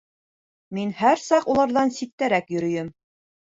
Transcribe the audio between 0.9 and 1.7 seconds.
һәр саҡ